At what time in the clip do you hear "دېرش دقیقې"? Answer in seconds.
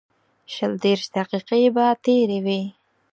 0.83-1.63